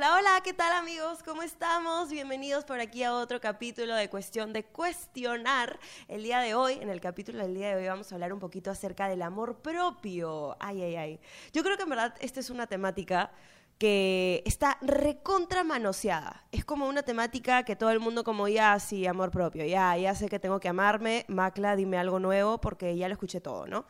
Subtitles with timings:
[0.00, 1.22] Hola, hola, ¿qué tal amigos?
[1.22, 2.08] ¿Cómo estamos?
[2.08, 5.78] Bienvenidos por aquí a otro capítulo de Cuestión de Cuestionar.
[6.08, 8.38] El día de hoy, en el capítulo del día de hoy, vamos a hablar un
[8.38, 10.56] poquito acerca del amor propio.
[10.58, 11.20] Ay, ay, ay.
[11.52, 13.30] Yo creo que en verdad esta es una temática
[13.76, 16.46] que está recontra manoseada.
[16.50, 20.14] Es como una temática que todo el mundo como ya, sí, amor propio, ya, ya
[20.14, 23.84] sé que tengo que amarme, Macla, dime algo nuevo porque ya lo escuché todo, ¿no?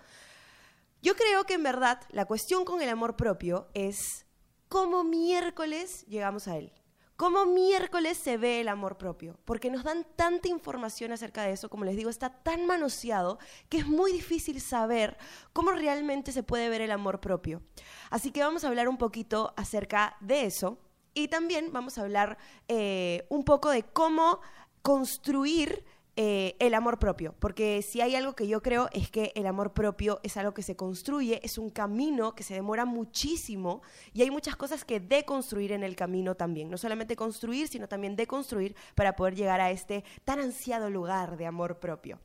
[1.03, 4.27] Yo creo que en verdad la cuestión con el amor propio es
[4.70, 6.73] cómo miércoles llegamos a él.
[7.16, 9.37] ¿Cómo miércoles se ve el amor propio?
[9.45, 13.38] Porque nos dan tanta información acerca de eso, como les digo, está tan manoseado
[13.69, 15.19] que es muy difícil saber
[15.53, 17.61] cómo realmente se puede ver el amor propio.
[18.08, 20.78] Así que vamos a hablar un poquito acerca de eso
[21.12, 24.41] y también vamos a hablar eh, un poco de cómo
[24.80, 25.84] construir
[26.23, 29.73] eh, el amor propio, porque si hay algo que yo creo es que el amor
[29.73, 33.81] propio es algo que se construye, es un camino que se demora muchísimo
[34.13, 38.17] y hay muchas cosas que deconstruir en el camino también, no solamente construir, sino también
[38.17, 42.21] deconstruir para poder llegar a este tan ansiado lugar de amor propio.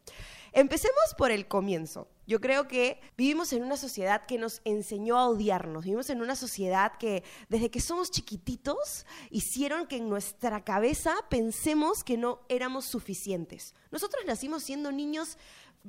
[0.52, 2.10] Empecemos por el comienzo.
[2.28, 5.84] Yo creo que vivimos en una sociedad que nos enseñó a odiarnos.
[5.84, 12.04] Vivimos en una sociedad que desde que somos chiquititos hicieron que en nuestra cabeza pensemos
[12.04, 13.76] que no éramos suficientes.
[13.92, 15.38] Nosotros nacimos siendo niños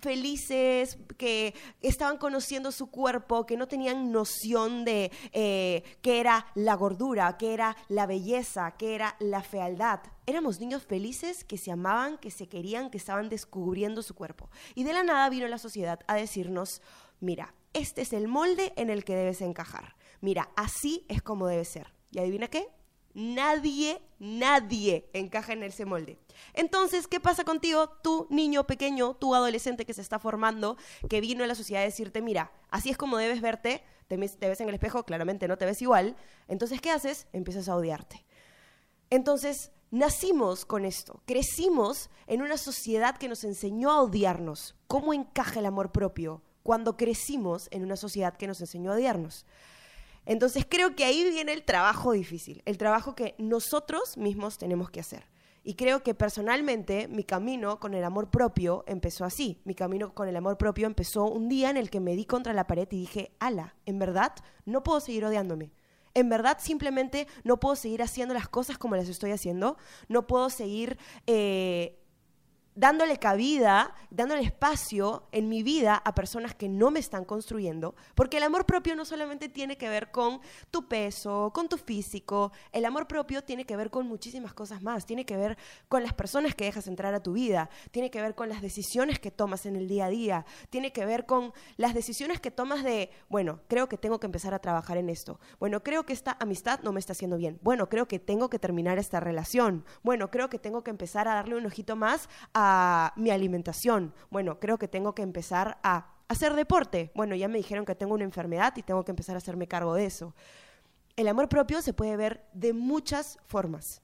[0.01, 6.75] felices, que estaban conociendo su cuerpo, que no tenían noción de eh, qué era la
[6.75, 10.01] gordura, qué era la belleza, qué era la fealdad.
[10.27, 14.51] Éramos niños felices que se amaban, que se querían, que estaban descubriendo su cuerpo.
[14.75, 16.83] Y de la nada vino la sociedad a decirnos,
[17.21, 19.97] mira, este es el molde en el que debes encajar.
[20.21, 21.93] Mira, así es como debe ser.
[22.11, 22.69] ¿Y adivina qué?
[23.17, 26.19] Nadie, nadie encaja en ese molde.
[26.53, 27.89] Entonces, ¿qué pasa contigo?
[28.03, 30.77] Tú, niño pequeño, tú, adolescente que se está formando,
[31.09, 34.61] que vino a la sociedad a decirte, mira, así es como debes verte, te, ves
[34.61, 36.15] en el espejo, claramente no te ves igual.
[36.47, 37.27] Entonces, ¿qué haces?
[37.33, 38.27] Empiezas a odiarte.
[39.09, 44.75] Entonces, nacimos con esto, crecimos en una sociedad que nos enseñó a odiarnos.
[44.89, 49.47] ¿Cómo encaja el amor propio cuando crecimos en una sociedad que nos enseñó a odiarnos?
[50.27, 55.01] Entonces creo que ahí viene el trabajo difícil, el trabajo que nosotros mismos tenemos que
[55.01, 55.25] hacer.
[55.63, 59.61] Y creo que personalmente mi camino con el amor propio empezó así.
[59.65, 62.53] Mi camino con el amor propio empezó un día en el que me di contra
[62.53, 64.33] la pared y dije, ala, en verdad
[64.65, 65.73] no puedo seguir odiándome.
[66.15, 69.77] En verdad simplemente no puedo seguir haciendo las cosas como las estoy haciendo.
[70.09, 70.99] No puedo seguir...
[71.27, 72.01] Eh,
[72.77, 78.37] dándole cabida, dándole espacio en mi vida a personas que no me están construyendo, porque
[78.37, 82.85] el amor propio no solamente tiene que ver con tu peso, con tu físico, el
[82.85, 85.57] amor propio tiene que ver con muchísimas cosas más, tiene que ver
[85.89, 89.19] con las personas que dejas entrar a tu vida, tiene que ver con las decisiones
[89.19, 92.85] que tomas en el día a día, tiene que ver con las decisiones que tomas
[92.85, 96.37] de, bueno, creo que tengo que empezar a trabajar en esto, bueno, creo que esta
[96.41, 100.31] amistad no me está haciendo bien, bueno, creo que tengo que terminar esta relación, bueno,
[100.31, 102.66] creo que tengo que empezar a darle un ojito más a
[103.17, 104.13] mi alimentación.
[104.31, 107.11] Bueno, creo que tengo que empezar a hacer deporte.
[107.15, 109.95] Bueno, ya me dijeron que tengo una enfermedad y tengo que empezar a hacerme cargo
[109.95, 110.35] de eso.
[111.17, 114.03] El amor propio se puede ver de muchas formas.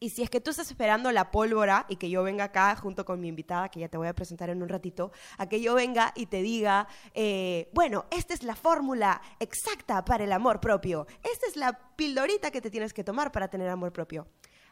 [0.00, 3.04] Y si es que tú estás esperando la pólvora y que yo venga acá junto
[3.04, 5.74] con mi invitada, que ya te voy a presentar en un ratito, a que yo
[5.74, 11.08] venga y te diga, eh, bueno, esta es la fórmula exacta para el amor propio,
[11.24, 14.28] esta es la pildorita que te tienes que tomar para tener amor propio.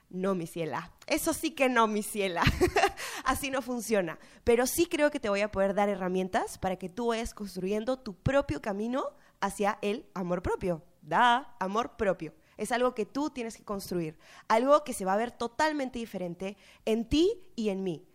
[0.08, 0.92] No, mi ciela.
[1.06, 2.42] Eso sí que no, mi ciela.
[3.24, 4.18] Así no funciona.
[4.44, 7.98] Pero sí creo que te voy a poder dar herramientas para que tú vayas construyendo
[7.98, 9.04] tu propio camino
[9.40, 10.82] hacia el amor propio.
[11.02, 12.34] Da, amor propio.
[12.56, 14.16] Es algo que tú tienes que construir.
[14.48, 18.06] Algo que se va a ver totalmente diferente en ti y en mí.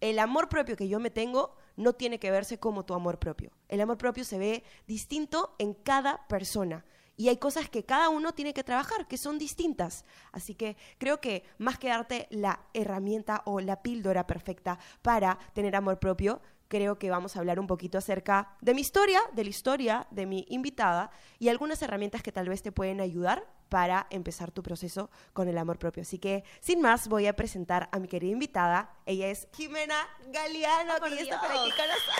[0.00, 3.50] El amor propio que yo me tengo no tiene que verse como tu amor propio.
[3.68, 6.84] El amor propio se ve distinto en cada persona
[7.20, 10.06] y hay cosas que cada uno tiene que trabajar, que son distintas.
[10.32, 15.76] Así que creo que más que darte la herramienta o la píldora perfecta para tener
[15.76, 19.50] amor propio, creo que vamos a hablar un poquito acerca de mi historia, de la
[19.50, 24.50] historia de mi invitada y algunas herramientas que tal vez te pueden ayudar para empezar
[24.50, 26.00] tu proceso con el amor propio.
[26.00, 28.94] Así que, sin más, voy a presentar a mi querida invitada.
[29.04, 32.16] Ella es Jimena Galeano, que ya está por aquí con nosotros.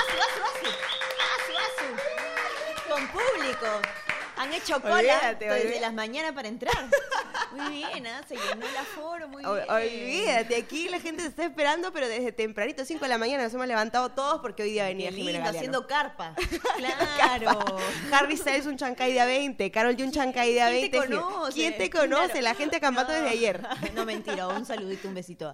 [0.00, 0.70] ¡Asu, asu, asu!
[1.36, 2.92] ¡Asu, asu!
[2.92, 4.05] Con público.
[4.36, 6.76] Han hecho cola desde las mañanas para entrar.
[7.56, 8.22] Muy bien, ¿ah?
[8.28, 9.66] Se llenó el aforo, muy O- bien.
[9.70, 13.54] Olvídate, aquí la gente se está esperando, pero desde tempranito, 5 de la mañana, nos
[13.54, 15.56] hemos levantado todos porque hoy día venía Jimena Galeano.
[15.58, 16.34] haciendo carpa.
[16.76, 17.58] Claro.
[18.12, 20.98] Harry Styles un chancay de a 20, Carol G un chancay de a ¿Quién 20.
[21.00, 21.52] te conoce?
[21.54, 22.26] ¿Quién te conoce?
[22.32, 22.40] Claro.
[22.42, 23.18] La gente acampando No.
[23.20, 23.66] desde ayer.
[23.94, 25.52] No, mentira, un saludito, un besito.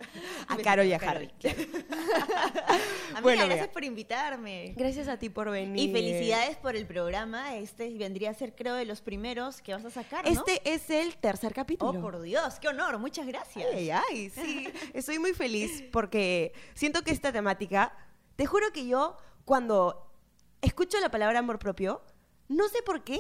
[0.48, 1.30] A Un Carol y a Harry.
[1.42, 3.72] Amiga, Bueno, gracias mira.
[3.72, 4.74] por invitarme.
[4.76, 5.88] Gracias a ti por venir.
[5.90, 7.56] Y felicidades por el programa.
[7.56, 10.30] Este vendría a ser, creo, de los primeros que vas a sacar, ¿no?
[10.30, 11.90] Este es el tercer capítulo.
[11.90, 12.98] Oh, por Dios, qué honor.
[12.98, 13.66] Muchas gracias.
[13.72, 14.68] Ay, ay, sí.
[14.94, 17.96] Estoy muy feliz porque siento que esta temática,
[18.36, 20.10] te juro que yo cuando
[20.60, 22.02] escucho la palabra amor propio,
[22.48, 23.18] no sé por qué,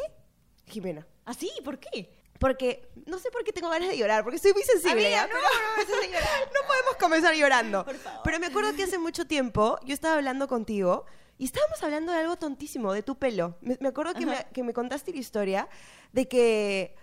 [0.66, 1.50] Jimena, ¿Ah, sí?
[1.64, 2.10] ¿Por qué?
[2.38, 5.14] porque no sé por qué tengo ganas de llorar, porque soy muy sensible.
[5.16, 5.34] Amiga, no,
[5.76, 6.06] Pero- no
[6.62, 7.84] no podemos comenzar llorando.
[7.84, 8.20] Por favor.
[8.24, 11.04] Pero me acuerdo que hace mucho tiempo yo estaba hablando contigo
[11.38, 13.56] y estábamos hablando de algo tontísimo, de tu pelo.
[13.60, 15.68] Me, me acuerdo que me, que me contaste la historia
[16.12, 16.96] de que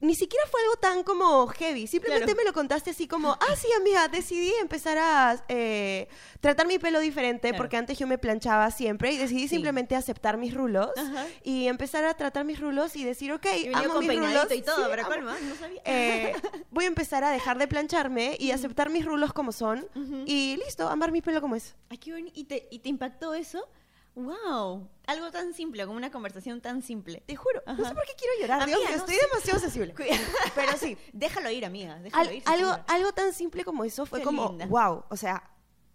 [0.00, 1.86] ni siquiera fue algo tan como heavy.
[1.86, 2.38] Simplemente Claro.
[2.38, 6.08] me lo contaste así como, ah, sí, amiga, decidí empezar a eh,
[6.40, 7.58] tratar mi pelo diferente Claro.
[7.58, 9.48] porque antes yo me planchaba siempre y decidí Sí.
[9.48, 11.26] simplemente aceptar mis rulos Ajá.
[11.44, 14.46] y empezar a tratar mis rulos y decir, ok, Y amo con mis rulos.
[14.52, 15.20] y todo, Sí.
[15.20, 15.82] No sabía.
[15.84, 16.32] eh,
[16.70, 19.86] voy a empezar a dejar de plancharme y aceptar mis rulos como son.
[20.26, 21.74] Y listo, amar mi pelo como es.
[21.90, 23.68] Ay, qué ¿Y te, ¿Y te impactó eso?
[24.14, 24.88] ¡Wow!
[25.06, 27.22] Algo tan simple, como una conversación tan simple.
[27.26, 27.62] Te juro.
[27.66, 27.88] No Ajá.
[27.88, 28.62] sé por qué quiero llorar.
[28.62, 29.26] Amiga, Dios no estoy sé.
[29.30, 29.94] demasiado sensible.
[30.54, 30.96] Pero sí.
[31.12, 31.98] Déjalo ir, amiga.
[32.00, 32.42] Déjalo al- ir.
[32.46, 34.66] algo, algo tan simple como eso fue Qué como, linda.
[34.66, 35.04] wow.
[35.08, 35.50] O sea,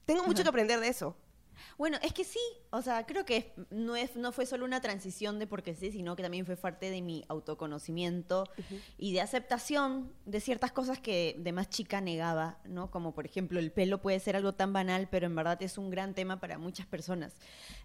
[0.06, 1.16] tengo mucho que aprender de eso.
[1.78, 2.40] Bueno, es que sí,
[2.70, 6.16] o sea, creo que no, es, no fue solo una transición de porque sí, sino
[6.16, 8.46] que también fue parte de mi autoconocimiento
[8.98, 12.90] y de aceptación de ciertas cosas que de más chica negaba, ¿no?
[12.92, 15.90] Como por ejemplo el pelo puede ser algo tan banal, pero en verdad es un
[15.90, 17.34] gran tema para muchas personas.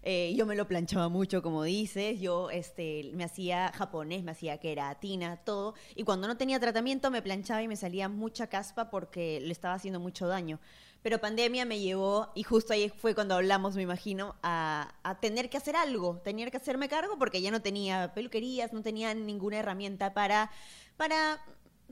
[0.03, 4.57] Eh, yo me lo planchaba mucho, como dices, yo este, me hacía japonés, me hacía
[4.57, 9.41] queratina, todo, y cuando no tenía tratamiento me planchaba y me salía mucha caspa porque
[9.41, 10.59] le estaba haciendo mucho daño.
[11.01, 15.49] Pero pandemia me llevó, y justo ahí fue cuando hablamos, me imagino, a, a tener
[15.49, 19.57] que hacer algo, tener que hacerme cargo porque ya no tenía peluquerías, no tenía ninguna
[19.57, 20.51] herramienta para,
[20.97, 21.43] para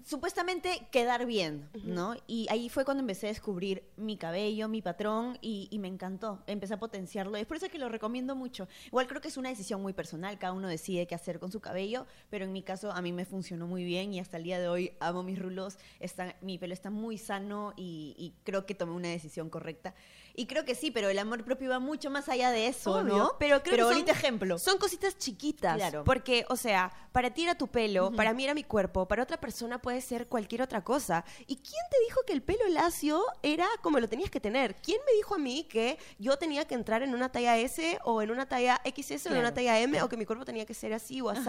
[0.06, 2.16] supuestamente quedar bien, ¿no?
[2.28, 6.44] Y ahí fue cuando empecé a descubrir mi cabello, mi patrón, y, y me encantó.
[6.48, 7.38] Empecé a potenciarlo.
[7.38, 8.68] Es por eso que lo recomiendo mucho.
[8.88, 11.60] Igual creo que es una decisión muy personal, cada uno decide qué hacer con su
[11.60, 14.60] cabello, pero en mi caso a mí me funcionó muy bien y hasta el día
[14.60, 18.75] de hoy amo mis rulos, está, mi pelo está muy sano y, y creo que
[18.75, 19.94] tomé una decisión correcta.
[20.36, 23.18] Y creo que sí, pero el amor propio va mucho más allá de eso, Obvio,
[23.18, 23.31] ¿no?
[23.40, 24.58] Pero creo que son- bonito ejemplo.
[24.60, 25.76] Son cositas chiquitas.
[25.76, 26.04] Claro.
[26.04, 29.40] Porque, o sea, para ti era tu pelo, para mí era mi cuerpo, para otra
[29.40, 31.26] persona puede ser cualquier otra cosa.
[31.48, 34.76] ¿Y quién te dijo que el pelo lacio era como lo tenías que tener?
[34.76, 38.22] ¿Quién me dijo a mí que yo tenía que entrar en una talla S o
[38.22, 40.66] en una talla XS o en Claro, una talla M o que mi cuerpo tenía
[40.66, 41.48] que ser así o así?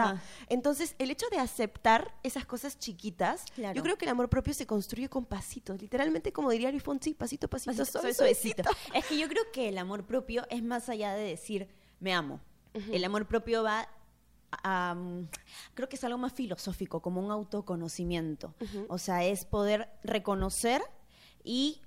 [0.49, 3.75] Entonces, el hecho de aceptar esas cosas chiquitas, Claro.
[3.75, 5.81] yo creo que el amor propio se construye con pasitos.
[5.81, 8.63] Literalmente, como diría Ari Fonsi, pasito, pasito, Pasito, suave, suavecito.
[8.63, 8.80] suavecito.
[8.95, 11.69] Es que yo creo que el amor propio es más allá de decir
[12.01, 12.41] me amo.
[12.93, 13.89] El amor propio va
[14.51, 15.27] a, um,
[15.75, 18.55] creo que es algo más filosófico, como un autoconocimiento.
[18.89, 20.83] O sea, es poder reconocer
[21.45, 21.81] y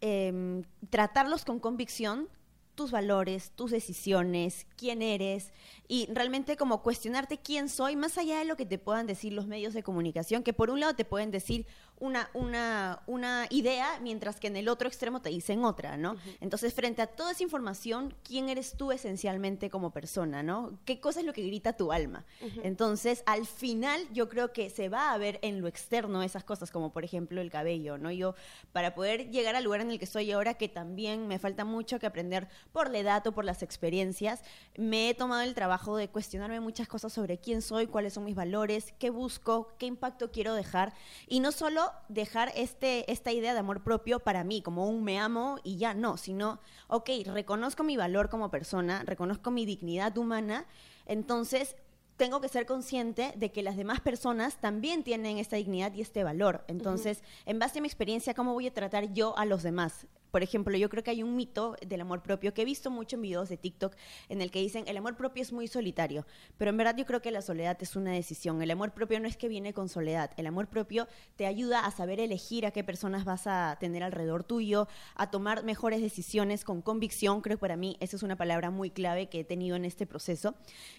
[0.00, 2.28] em, tratarlos con convicción
[2.76, 5.52] tus valores, tus decisiones, quién eres
[5.88, 9.48] y realmente como cuestionarte quién soy más allá de lo que te puedan decir los
[9.48, 11.66] medios de comunicación, que por un lado te pueden decir
[12.00, 16.16] una, una, una idea, mientras que en el otro extremo te dicen otra, ¿no?
[16.40, 20.78] Entonces, frente a toda esa información, ¿quién eres tú esencialmente como persona, ¿no?
[20.84, 22.24] ¿Qué cosa es lo que grita tu alma?
[22.62, 26.70] Entonces, al final, yo creo que se va a ver en lo externo esas cosas,
[26.70, 28.10] como por ejemplo el cabello, ¿no?
[28.10, 28.34] Yo,
[28.72, 31.98] para poder llegar al lugar en el que estoy ahora, que también me falta mucho
[31.98, 34.42] que aprender por la edad o por las experiencias,
[34.76, 38.34] me he tomado el trabajo de cuestionarme muchas cosas sobre quién soy, cuáles son mis
[38.34, 40.92] valores, qué busco, qué impacto quiero dejar,
[41.26, 45.18] y no solo dejar este, esta idea de amor propio para mí, como un me
[45.18, 50.66] amo y ya no, sino, ok, reconozco mi valor como persona, reconozco mi dignidad humana,
[51.06, 51.76] entonces
[52.16, 56.24] tengo que ser consciente de que las demás personas también tienen esta dignidad y este
[56.24, 56.64] valor.
[56.66, 60.06] Entonces, en base a mi experiencia, ¿cómo voy a tratar yo a los demás?
[60.30, 63.16] Por ejemplo, yo creo que hay un mito del amor propio que he visto mucho
[63.16, 63.94] en videos de TikTok
[64.28, 67.22] en el que dicen el amor propio es muy solitario, pero en verdad yo creo
[67.22, 68.62] que la soledad es una decisión.
[68.62, 71.90] El amor propio no es que viene con soledad, el amor propio te ayuda a
[71.90, 76.82] saber elegir a qué personas vas a tener alrededor tuyo, a tomar mejores decisiones con
[76.82, 77.40] convicción.
[77.40, 80.06] Creo que para mí esa es una palabra muy clave que he tenido en este
[80.06, 80.54] proceso.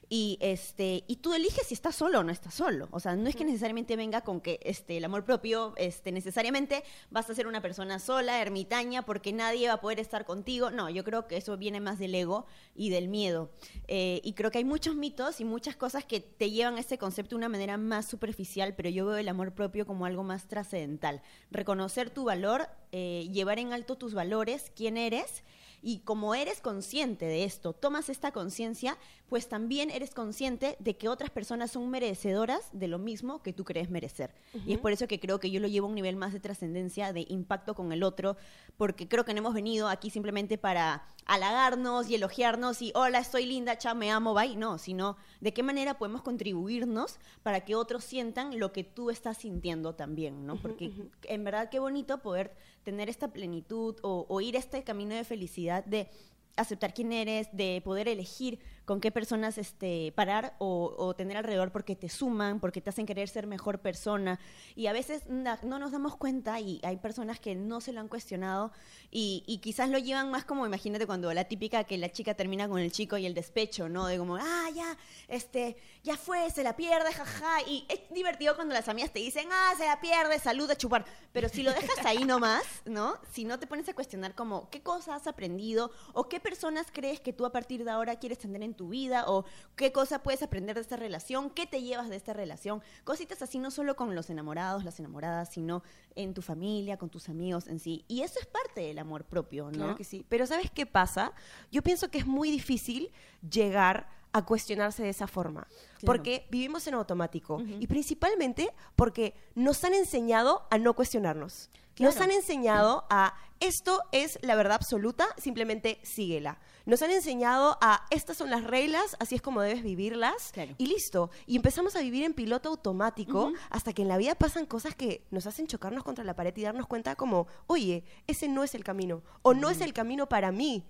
[0.09, 2.87] Y este y tú eliges si estás solo o no estás solo.
[2.91, 6.83] O sea, no es que necesariamente venga con que este el amor propio este necesariamente
[7.09, 10.71] vas a ser una persona sola, ermitaña, porque porque nadie va a poder estar contigo.
[10.71, 13.51] No, yo creo que eso viene más del ego y del miedo.
[13.89, 16.97] Eh, y creo que hay muchos mitos y muchas cosas que te llevan a ese
[16.97, 20.47] concepto de una manera más superficial, pero yo veo el amor propio como algo más
[20.47, 21.21] trascendental.
[21.51, 25.43] Reconocer tu valor, eh, llevar en alto tus valores, quién eres
[25.81, 28.97] y como eres consciente de esto, tomas esta conciencia,
[29.29, 33.63] pues también eres consciente de que otras personas son merecedoras de lo mismo que tú
[33.63, 34.33] crees merecer.
[34.65, 36.39] Y es por eso que creo que yo lo llevo a un nivel más de
[36.39, 38.37] trascendencia, de impacto con el otro,
[38.77, 43.45] porque creo que no hemos venido aquí simplemente para halagarnos y elogiarnos y hola, estoy
[43.45, 44.55] linda, chao, me amo, bye.
[44.55, 49.37] No, sino de qué manera podemos contribuirnos para que otros sientan lo que tú estás
[49.37, 50.59] sintiendo también, ¿no?
[50.59, 50.91] Porque
[51.23, 55.83] en verdad qué bonito poder tener esta plenitud o, o ir este camino de felicidad
[55.85, 56.09] de
[56.55, 58.59] aceptar quién eres, de poder elegir
[58.89, 63.29] con qué personas este, parar o, tener alrededor porque te suman, porque te hacen querer
[63.29, 64.39] ser mejor persona.
[64.75, 68.07] Y a veces no nos damos cuenta y hay personas que no se lo han
[68.07, 68.71] cuestionado
[69.11, 72.67] y, y quizás lo llevan más como, imagínate cuando la típica que la chica termina
[72.67, 74.07] con el chico y el despecho, ¿no?
[74.07, 77.61] De como, ah, ya, este, ya fue, se la pierde, jaja.
[77.67, 81.05] Y es divertido cuando las amigas te dicen, ah, se la pierde, salud, a chupar.
[81.31, 83.19] Pero si lo dejas ahí nomás, ¿no?
[83.31, 85.91] Si no te pones a cuestionar como, ¿qué cosas has aprendido?
[86.13, 89.25] ¿O qué personas crees que tú a partir de ahora quieres tener en tu vida?
[89.27, 89.45] ¿O
[89.75, 91.49] qué cosa puedes aprender de esta relación?
[91.49, 92.81] ¿Qué te llevas de esta relación?
[93.03, 95.83] Cositas así, no solo con los enamorados, las enamoradas, sino
[96.15, 98.05] en tu familia, con tus amigos en sí.
[98.07, 99.71] Y eso es parte del amor propio, ¿no?
[99.71, 100.25] Claro que sí.
[100.29, 101.33] Pero ¿sabes qué pasa?
[101.71, 103.11] Yo pienso que es muy difícil
[103.49, 105.67] llegar a cuestionarse de esa forma.
[106.05, 107.61] Porque vivimos en automático.
[107.79, 111.69] Y principalmente porque nos han enseñado a no cuestionarnos.
[111.97, 116.59] Nos han enseñado a esto es la verdad absoluta, simplemente síguela.
[116.89, 120.73] Nos han enseñado a estas son las reglas, así es como debes vivirlas Claro.
[120.77, 121.29] y listo.
[121.45, 125.23] Y empezamos a vivir en piloto automático hasta que en la vida pasan cosas que
[125.29, 128.83] nos hacen chocarnos contra la pared y darnos cuenta como, oye, ese no es el
[128.83, 130.83] camino o no es el camino para mí.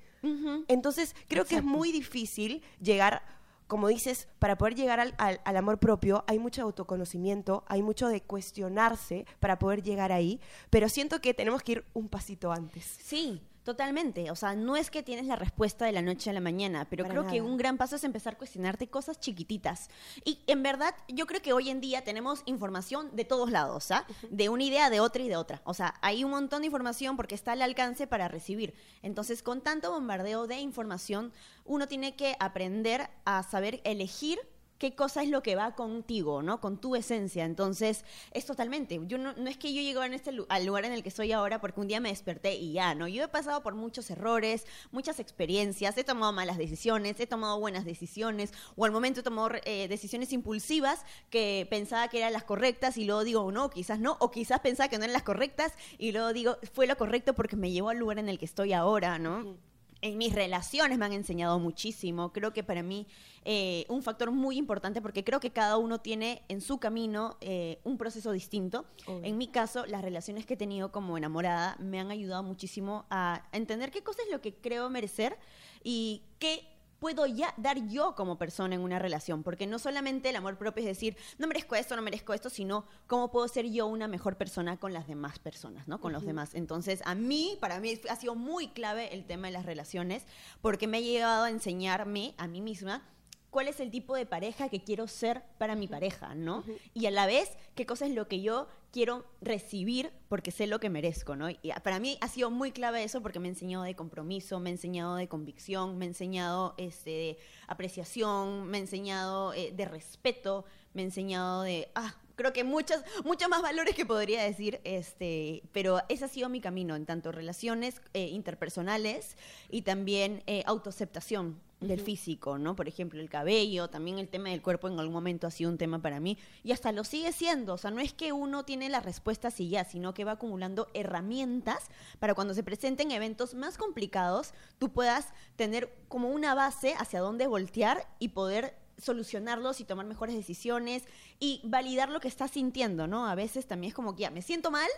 [0.68, 3.22] Entonces, creo que es muy difícil llegar,
[3.68, 8.08] como dices, para poder llegar al, al- al amor propio, hay mucho autoconocimiento, hay mucho
[8.08, 10.40] de cuestionarse para poder llegar ahí,
[10.70, 12.84] pero siento que tenemos que ir un pasito antes.
[13.02, 14.32] Sí, totalmente.
[14.32, 17.04] O sea, no es que tienes la respuesta de la noche a la mañana, pero
[17.04, 19.90] Para creo que un gran paso es empezar a cuestionarte cosas chiquititas.
[20.26, 24.06] Y en verdad, yo creo que hoy en día tenemos información de todos lados, ¿ah?
[24.30, 25.62] De una idea, de otra y de otra.
[25.66, 28.74] O sea, hay un montón de información porque está al alcance para recibir.
[29.02, 31.32] Entonces, con tanto bombardeo de información,
[31.66, 34.40] uno tiene que aprender a saber elegir
[34.80, 36.60] qué cosa es lo que va contigo, ¿no?
[36.62, 37.46] Con tu esencia.
[37.46, 39.00] Entonces, es totalmente.
[39.04, 41.34] Yo no, no es que yo llegue en este, al lugar en el que estoy
[41.34, 43.08] ahora porque un día me desperté y ya, ¿no?
[43.08, 47.84] Yo he pasado por muchos errores, muchas experiencias, he tomado malas decisiones, he tomado buenas
[47.84, 52.98] decisiones, o al momento he tomado eh, decisiones impulsivas que pensaba que eran las correctas
[52.98, 56.14] y luego digo, no, quizás no, o quizás pensaba que no eran las correctas y
[56.14, 59.20] luego digo, fue lo correcto porque me llevó al lugar en el que estoy ahora,
[59.20, 59.69] ¿no?
[60.02, 62.32] En mis relaciones me han enseñado muchísimo.
[62.32, 63.08] Creo que para mí
[63.46, 67.80] eh, un factor muy importante porque creo que cada uno tiene en su camino eh,
[67.84, 68.86] un proceso distinto.
[69.06, 69.26] Obvio.
[69.26, 73.44] En mi caso, las relaciones que he tenido como enamorada me han ayudado muchísimo a
[73.52, 75.38] entender qué cosa es lo que creo merecer
[75.84, 76.68] y qué
[77.00, 80.82] puedo ya dar yo como persona en una relación, porque no solamente el amor propio
[80.82, 84.36] es decir, no merezco esto, no merezco esto, sino cómo puedo ser yo una mejor
[84.38, 86.00] persona con las demás personas, ¿no?
[86.00, 86.54] Con los demás.
[86.54, 90.26] Entonces, a mí, para mí ha sido muy clave el tema de las relaciones,
[90.62, 93.04] porque me ha llegado a enseñarme a mí misma
[93.50, 96.64] cuál es el tipo de pareja que quiero ser para mi pareja, ¿no?
[96.94, 100.80] Y a la vez, qué cosa es lo que yo quiero recibir porque sé lo
[100.80, 101.50] que merezco, ¿no?
[101.50, 104.70] Y para mí ha sido muy clave eso porque me ha enseñado de compromiso, me
[104.70, 107.38] ha enseñado de convicción, me ha enseñado este, de
[107.68, 111.90] apreciación, me ha enseñado eh, de respeto, me ha enseñado de...
[111.96, 116.50] Ah, creo que muchas, muchos más valores que podría decir, este, pero ese ha sido
[116.50, 119.36] mi camino en tanto relaciones eh, interpersonales
[119.70, 122.76] y también eh, autoaceptación del físico, ¿no?
[122.76, 125.78] Por ejemplo, el cabello, también el tema del cuerpo en algún momento ha sido un
[125.78, 128.90] tema para mí y hasta lo sigue siendo, o sea, no es que uno tiene
[128.90, 133.78] las respuestas y ya, sino que va acumulando herramientas para cuando se presenten eventos más
[133.78, 140.06] complicados, tú puedas tener como una base hacia dónde voltear y poder solucionarlos y tomar
[140.06, 141.04] mejores decisiones
[141.40, 143.28] y validar lo que estás sintiendo, ¿no?
[143.28, 144.90] A veces también es como que ya, me siento mal,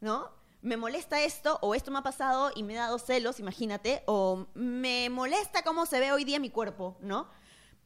[0.00, 0.30] ¿no?
[0.60, 4.46] Me molesta esto o esto me ha pasado y me ha dado celos, imagínate, o
[4.54, 7.28] me molesta cómo se ve hoy día mi cuerpo, ¿no?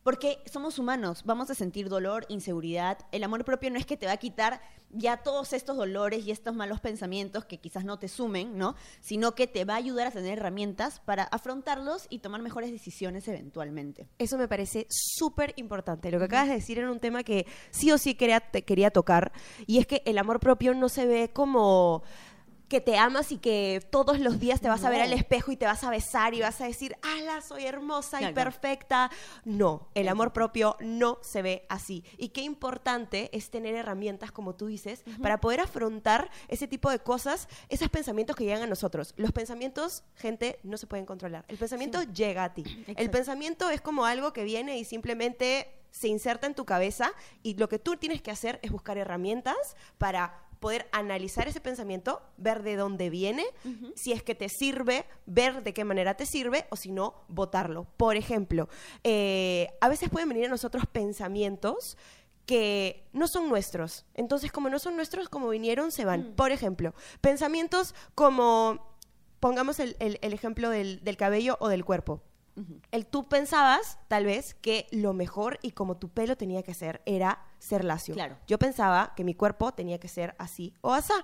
[0.03, 2.99] Porque somos humanos, vamos a sentir dolor, inseguridad.
[3.13, 4.61] El amor propio no es que te va a quitar
[4.91, 8.75] ya todos estos dolores y estos malos pensamientos que quizás no te sumen, ¿no?
[9.01, 13.29] Sino que te va a ayudar a tener herramientas para afrontarlos y tomar mejores decisiones
[13.29, 14.09] eventualmente.
[14.19, 16.11] Eso me parece súper importante.
[16.11, 18.91] Lo que acabas de decir era un tema que sí o sí quería, te quería
[18.91, 19.33] tocar,
[19.67, 22.03] y es que el amor propio no se ve como
[22.73, 25.59] que te amas y que todos los días te vas a ver al espejo y
[25.59, 29.11] te vas a besar y vas a decir, ala, soy hermosa y perfecta.
[29.45, 32.03] No, el amor propio no se ve así.
[32.17, 36.99] Y qué importante es tener herramientas, como tú dices, para poder afrontar ese tipo de
[36.99, 39.13] cosas, esos pensamientos que llegan a nosotros.
[39.19, 41.45] Los pensamientos, gente, no se pueden controlar.
[41.49, 42.65] El pensamiento llega a ti.
[42.97, 47.13] El pensamiento es como algo que viene y simplemente se inserta en tu cabeza
[47.43, 52.23] y lo que tú tienes que hacer es buscar herramientas para poder analizar ese pensamiento,
[52.39, 53.45] ver de dónde viene,
[53.95, 57.85] si es que te sirve, ver de qué manera te sirve o si no, votarlo.
[57.99, 58.71] Por ejemplo,
[59.05, 61.99] eh, a veces pueden venir a nosotros pensamientos
[62.47, 64.05] que no son nuestros.
[64.15, 66.33] Entonces, como no son nuestros, como vinieron, se van.
[66.35, 68.97] Por ejemplo, pensamientos como,
[69.41, 72.23] pongamos el, el- el ejemplo del, del cabello o del cuerpo.
[72.91, 77.01] El tú pensabas, tal vez, que lo mejor y como tu pelo tenía que ser
[77.07, 78.15] era ser lacio.
[78.15, 78.37] Claro.
[78.49, 81.15] Yo pensaba que mi cuerpo tenía que ser así o asá.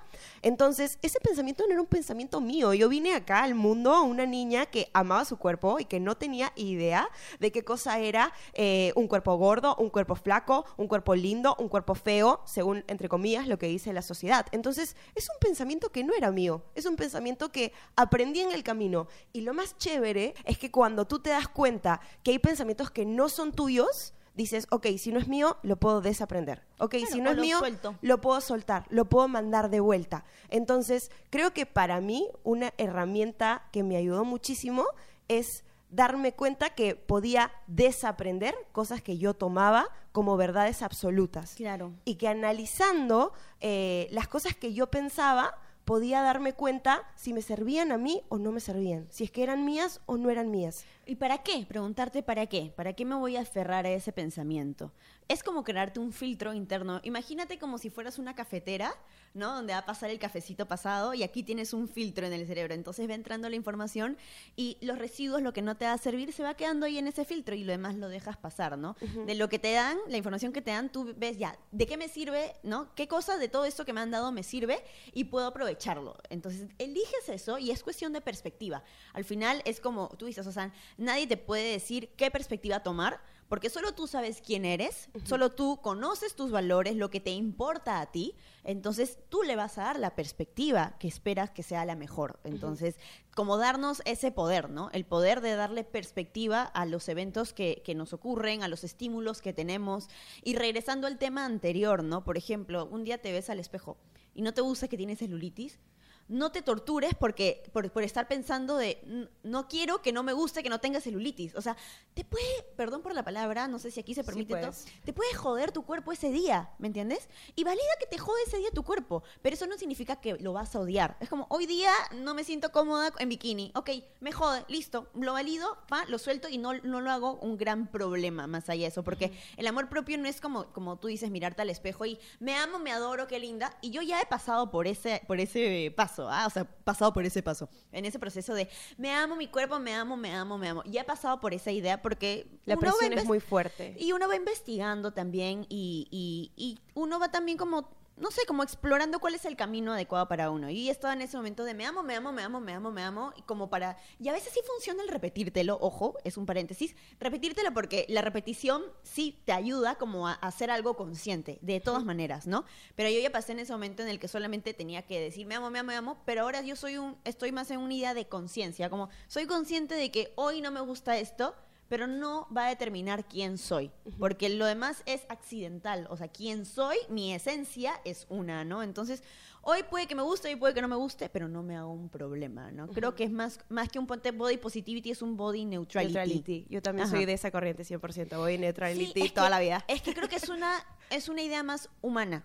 [0.40, 2.72] Entonces, ese pensamiento no era un pensamiento mío.
[2.74, 6.52] Yo vine acá al mundo una niña que amaba su cuerpo y que no tenía
[6.54, 7.08] idea
[7.40, 11.68] de qué cosa era eh, un cuerpo gordo, un cuerpo flaco, un cuerpo lindo, un
[11.68, 14.46] cuerpo feo, según, entre comillas, lo que dice la sociedad.
[14.52, 16.62] Entonces, es un pensamiento que no era mío.
[16.76, 19.08] Es un pensamiento que aprendí en el camino.
[19.32, 23.04] Y lo más chévere es que cuando tú te das cuenta que hay pensamientos que
[23.04, 26.62] no son tuyos, dices, ok, si no es mío, lo puedo desaprender.
[26.78, 27.96] Ok, Claro, si no es lo mío, suelto.
[28.00, 30.24] lo puedo soltar, lo puedo mandar de vuelta.
[30.48, 34.86] Entonces, creo que para mí una herramienta que me ayudó muchísimo
[35.26, 41.54] es darme cuenta que podía desaprender cosas que yo tomaba como verdades absolutas.
[41.54, 41.92] Claro.
[42.04, 45.56] Y que analizando eh, las cosas que yo pensaba,
[45.88, 49.42] podía darme cuenta si me servían a mí o no me servían, si es que
[49.42, 50.84] eran mías o no eran mías.
[51.06, 51.64] ¿Y para qué?
[51.66, 52.70] Preguntarte para qué.
[52.76, 54.92] ¿Para qué me voy a aferrar a ese pensamiento?
[55.26, 57.00] Es como crearte un filtro interno.
[57.02, 58.94] Imagínate como si fueras una cafetera,
[59.32, 59.54] ¿no?
[59.54, 62.74] Donde va a pasar el cafecito pasado y aquí tienes un filtro en el cerebro.
[62.74, 64.18] Entonces va entrando la información
[64.56, 67.06] y los residuos, lo que no te va a servir, se va quedando ahí en
[67.06, 68.94] ese filtro y lo demás lo dejas pasar, ¿no?
[69.26, 71.96] De lo que te dan, la información que te dan, tú ves ya, ¿de qué
[71.96, 72.94] me sirve, ¿no?
[72.94, 74.82] ¿Qué cosa de todo esto que me han dado me sirve
[75.14, 76.16] y puedo aprovecharlo?
[76.30, 78.82] Entonces eliges eso y es cuestión de perspectiva.
[79.12, 83.70] Al final es como tú dices, sea, nadie te puede decir qué perspectiva tomar, porque
[83.70, 88.06] solo tú sabes quién eres, solo tú conoces tus valores, lo que te importa a
[88.12, 92.40] ti, entonces tú le vas a dar la perspectiva que esperas que sea la mejor.
[92.44, 92.96] Entonces,
[93.34, 94.90] como darnos ese poder, ¿no?
[94.92, 99.40] El poder de darle perspectiva a los eventos que, que nos ocurren, a los estímulos
[99.40, 100.08] que tenemos.
[100.42, 102.24] Y regresando al tema anterior, ¿no?
[102.24, 103.96] Por ejemplo, un día te ves al espejo
[104.38, 105.80] y no te gusta que tienes celulitis,
[106.28, 110.32] no te tortures porque por, por estar pensando de "N- no quiero que no me
[110.32, 111.54] guste que no tenga celulitis.
[111.54, 111.76] O sea,
[112.14, 112.44] te puede,
[112.76, 114.86] perdón por la palabra, no sé si aquí se Sí, permite todo, pues.
[115.04, 117.28] te puede joder tu cuerpo ese día, ¿me entiendes?
[117.56, 120.52] Y valida que te jode ese día tu cuerpo, pero eso no significa que lo
[120.52, 121.16] vas a odiar.
[121.20, 125.32] Es como, hoy día no me siento cómoda en bikini, ok, me jode, listo, lo
[125.32, 128.88] valido, va, lo suelto y no, no lo hago un gran problema más allá de
[128.88, 132.18] eso, porque el amor propio no es como, como tú dices, mirarte al espejo y
[132.40, 135.92] me amo, me adoro, qué linda, y yo ya he pasado por ese, por ese
[135.96, 136.46] paso, ¿ah?
[136.46, 139.94] o sea, pasado por ese paso, en ese proceso de me amo mi cuerpo, me
[139.94, 143.24] amo, me amo, me amo, ya he pasado por esa idea porque La presión es
[143.26, 143.94] muy fuerte.
[143.98, 148.62] y uno va investigando también y, y- y uno va también como, no sé, como
[148.62, 150.70] explorando cuál es el camino adecuado para uno.
[150.70, 153.02] Y estaba en ese momento de me amo, me amo, me amo, me amo, me
[153.02, 153.96] amo, y como para...
[154.18, 158.82] Y a veces sí funciona el repetírtelo, ojo, es un paréntesis, repetírtelo porque la repetición
[159.02, 162.64] sí te ayuda como a, hacer algo consciente, de todas maneras, ¿no?
[162.94, 165.54] Pero yo ya pasé en ese momento en el que solamente tenía que decir me
[165.54, 168.14] amo, me amo, me amo, pero ahora yo soy un, estoy más en una idea
[168.14, 171.54] de conciencia, como soy consciente de que hoy no me gusta esto,
[171.88, 176.66] pero no va a determinar quién soy, porque lo demás es accidental, o sea, quién
[176.66, 178.82] soy, mi esencia es una, ¿no?
[178.82, 179.22] Entonces,
[179.62, 181.90] hoy puede que me guste, hoy puede que no me guste, pero no me hago
[181.92, 182.88] un problema, ¿no?
[182.88, 186.12] Creo que es más, más que un ponte body positivity, es un body neutrality.
[186.14, 186.66] Neutrality.
[186.68, 187.16] Yo también Ajá.
[187.16, 188.36] soy de esa corriente 100%.
[188.38, 189.84] Voy Sí, neutrality es toda que- la vida.
[189.88, 190.74] Es que creo que es una,
[191.10, 192.44] es una idea más humana.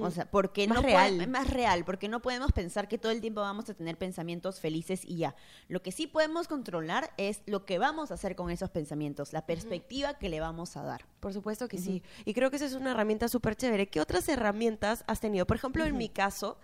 [0.00, 1.14] O sea, porque Más no real.
[1.16, 4.58] puede- más real, porque no podemos pensar que todo el tiempo vamos a tener pensamientos
[4.58, 5.34] felices y ya.
[5.68, 9.44] Lo que sí podemos controlar es lo que vamos a hacer con esos pensamientos, la
[9.44, 11.04] perspectiva que le vamos a dar.
[11.20, 12.02] Por supuesto que sí.
[12.24, 13.88] Y creo que esa es una herramienta súper chévere.
[13.88, 15.46] ¿Qué otras herramientas has tenido?
[15.46, 16.56] Por ejemplo, en mi caso,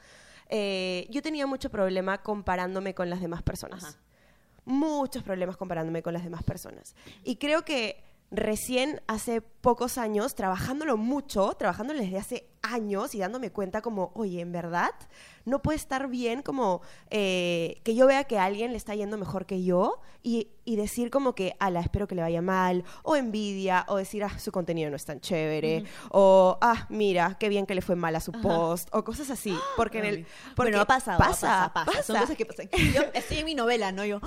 [0.49, 3.99] eh, yo tenía mucho problema comparándome con las demás personas.
[4.65, 6.95] Muchos problemas comparándome con las demás personas.
[7.25, 13.51] Y creo que recién hace pocos años, trabajándolo mucho, trabajándolo desde hace años y dándome
[13.51, 14.93] cuenta como, oye, en verdad,
[15.45, 19.17] no puede estar bien como eh, que yo vea que a alguien le está yendo
[19.19, 23.17] mejor que yo y, y decir como que, ala, espero que le vaya mal, o
[23.17, 27.67] envidia, o decir, ah, su contenido no es tan chévere, o, ah, mira, qué bien
[27.67, 29.57] que le fue mal a su post, o cosas así.
[29.77, 30.27] Porque en el...
[30.55, 32.03] Porque Bueno, ha pasado, pasa, pasa, pasa.
[32.03, 32.69] Son cosas que pasan.
[32.95, 34.05] Yo estoy en mi novela, ¿no?
[34.05, 34.21] Yo,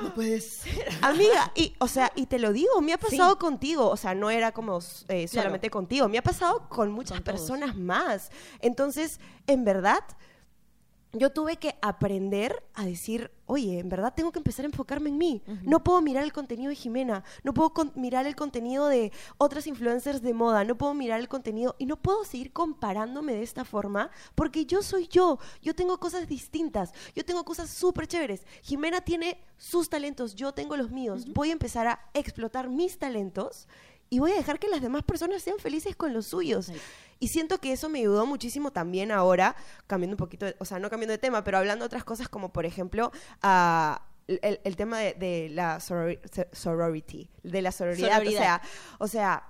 [0.00, 0.88] no puede ser.
[1.02, 4.30] Amiga, y, o sea, y te lo digo, me ha pasado contigo, o sea, no
[4.30, 7.40] era como eh, solamente contigo, me ha pasado con muchas Con todos.
[7.56, 8.30] Personas más.
[8.60, 10.00] Entonces, en verdad,
[11.12, 15.16] yo tuve que aprender a decir, oye, en verdad tengo que empezar a enfocarme en
[15.16, 15.42] mí.
[15.62, 20.20] No puedo mirar el contenido de Jimena, no puedo mirar el contenido de otras influencers
[20.20, 24.10] de moda, no puedo mirar el contenido y no puedo seguir comparándome de esta forma
[24.34, 28.44] porque yo soy yo, yo tengo cosas distintas, yo tengo cosas súper chéveres.
[28.62, 31.24] Jimena tiene sus talentos, yo tengo los míos.
[31.32, 33.68] Voy a empezar a explotar mis talentos
[34.10, 36.68] y voy a dejar que las demás personas sean felices con los suyos.
[36.68, 36.80] Right.
[37.18, 40.78] Y siento que eso me ayudó muchísimo también ahora, cambiando un poquito, de- o sea,
[40.78, 43.10] no cambiando de tema, pero hablando de otras cosas como, por ejemplo,
[44.28, 48.12] el, el tema de, de la sorori- so- sorority, de la sororidad.
[48.18, 48.40] Sororidad.
[48.40, 48.62] O sea,
[48.98, 49.48] o sea,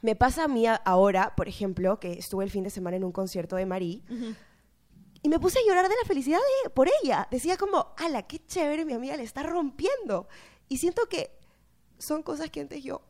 [0.00, 3.12] me pasa a mí ahora, por ejemplo, que estuve el fin de semana en un
[3.12, 4.02] concierto de Marí.
[5.24, 7.28] Y me puse a llorar de la felicidad de- por ella.
[7.30, 10.28] Decía como, ala, qué chévere, mi amiga le está rompiendo.
[10.68, 11.30] Y siento que
[11.98, 13.02] son cosas que antes yo,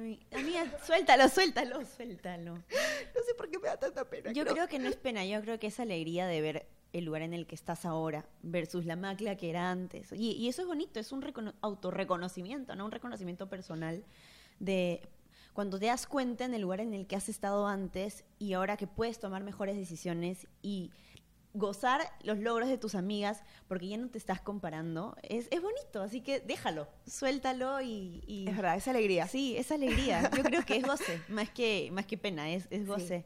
[0.00, 2.54] Ay, Amiga, suéltalo, suéltalo, suéltalo.
[2.54, 4.32] no sé por qué me da tanta pena.
[4.32, 7.22] Yo creo que no es pena, yo creo que es alegría de ver el lugar
[7.22, 10.12] en el que estás ahora versus la macla que era antes.
[10.12, 12.84] Y, y eso es bonito, es un recono- autorreconocimiento, ¿no?
[12.84, 14.04] Un reconocimiento personal
[14.60, 15.00] de
[15.52, 18.76] cuando te das cuenta en el lugar en el que has estado antes y ahora
[18.76, 20.90] que puedes tomar mejores decisiones y
[21.54, 26.00] gozar los logros de tus amigas porque ya no te estás comparando, es, es bonito,
[26.02, 28.22] así que déjalo, suéltalo y...
[28.26, 29.26] y- Es verdad, es alegría.
[29.28, 30.30] Sí, es alegría.
[30.36, 33.24] Yo creo que es goce, más que, más que pena, es, es goce.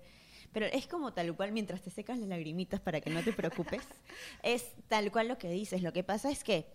[0.52, 3.82] Pero es como tal cual, mientras te secas las lagrimitas para que no te preocupes,
[4.42, 5.82] es tal cual lo que dices.
[5.82, 6.66] Lo que pasa es que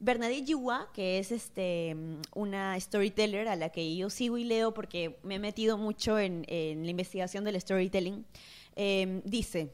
[0.00, 1.94] Bernadette Yua, que es este
[2.34, 6.44] una storyteller a la que yo sigo y leo porque me he metido mucho en,
[6.48, 8.24] en la investigación del storytelling,
[8.76, 9.70] eh, dice,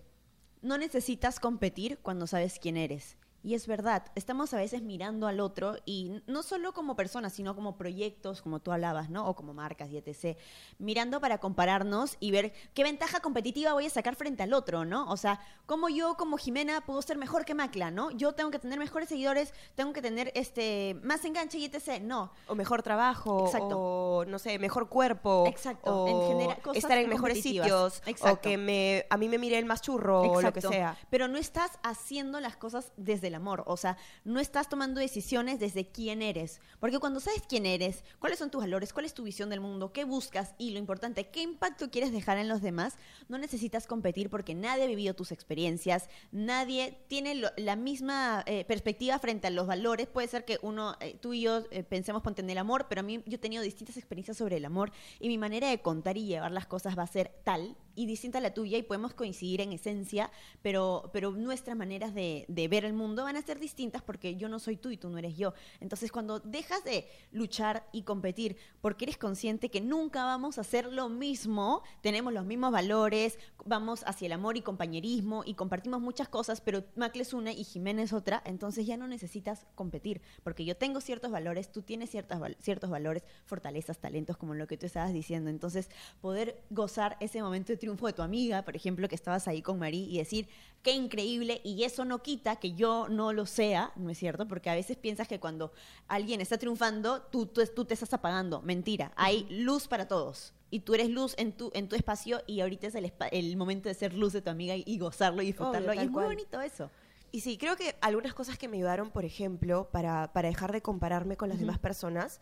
[0.66, 3.16] no necesitas competir cuando sabes quién eres.
[3.46, 7.54] Y es verdad, estamos a veces mirando al otro y no solo como personas, sino
[7.54, 9.28] como proyectos, como tú hablabas, ¿no?
[9.28, 10.37] O como marcas y etc.
[10.78, 15.09] Mirando para compararnos y ver qué ventaja competitiva voy a sacar frente al otro, ¿no?
[15.12, 18.11] O sea, como yo, como Jimena, puedo ser mejor que Macla, ¿no?
[18.11, 22.02] Yo tengo que tener mejores seguidores, tengo que tener este más enganche y etc.
[22.02, 22.32] No.
[22.48, 23.78] O mejor trabajo, Exacto.
[23.78, 25.44] o no sé, mejor cuerpo.
[25.46, 28.02] Exacto, O en general, cosas estar en mejores sitios.
[28.04, 28.40] O Exacto.
[28.40, 30.70] que me, a mí me mire el más churro o lo que Exacto.
[30.70, 30.98] sea.
[31.11, 33.62] Pero no estás haciendo las cosas desde el amor.
[33.66, 36.61] O sea, no estás tomando decisiones desde quién eres.
[36.81, 39.92] Porque cuando sabes quién eres, cuáles son tus valores, cuál es tu visión del mundo,
[39.92, 42.94] qué buscas y lo importante, qué impacto quieres dejar en los demás,
[43.29, 49.18] no necesitas competir porque nadie ha vivido tus experiencias, nadie tiene la misma eh, perspectiva
[49.18, 50.07] frente a los valores.
[50.07, 53.01] Puede ser que uno, eh, tú y yo eh, pensemos ponte en el amor, pero
[53.01, 56.16] a mí yo he tenido distintas experiencias sobre el amor y mi manera de contar
[56.16, 59.14] y llevar las cosas va a ser tal y distinta a la tuya y podemos
[59.14, 60.30] coincidir en esencia,
[60.62, 64.48] pero, pero nuestras maneras de, de ver el mundo van a ser distintas porque yo
[64.48, 65.54] no soy tú y tú no eres yo.
[65.80, 70.92] Entonces, cuando dejas de luchar y competir porque eres consciente que nunca vamos a hacer
[70.92, 76.28] lo mismo, tenemos los mismos valores, vamos hacia el amor y compañerismo y compartimos muchas
[76.28, 80.64] cosas, pero Macle es una y Jimena es otra, entonces ya no necesitas competir porque
[80.64, 84.87] yo tengo ciertos valores, tú tienes ciertas, ciertos valores, fortalezas, talentos, como lo que tú
[84.87, 85.50] estabas diciendo.
[85.50, 85.88] Entonces,
[86.20, 89.79] poder gozar ese momento de triunfo de tu amiga, por ejemplo, que estabas ahí con
[89.79, 90.49] Marí y decir,
[90.83, 94.49] qué increíble, y eso no quita que yo no lo sea, ¿no es cierto?
[94.49, 95.72] Porque a veces piensas que cuando
[96.09, 98.61] alguien está triunfando, tú, tú, tú te estás apagando.
[98.62, 100.53] Mentira, hay luz para todos.
[100.68, 103.88] Y tú eres luz en tu, en tu espacio y ahorita es el, el momento
[103.88, 105.94] de ser luz de tu amiga y, y gozarlo y disfrutarlo.
[105.94, 106.90] y es muy bonito eso.
[107.31, 110.83] Y sí, creo que algunas cosas que me ayudaron, por ejemplo, para, para dejar de
[110.83, 112.40] compararme con las demás personas,